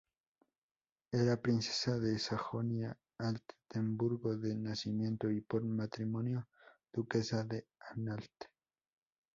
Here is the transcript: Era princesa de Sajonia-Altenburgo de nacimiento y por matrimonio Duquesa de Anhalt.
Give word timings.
Era 1.17 1.39
princesa 1.39 1.99
de 1.99 2.17
Sajonia-Altenburgo 2.17 4.35
de 4.35 4.55
nacimiento 4.57 5.29
y 5.29 5.41
por 5.41 5.63
matrimonio 5.63 6.47
Duquesa 6.91 7.43
de 7.43 7.67
Anhalt. 7.91 8.45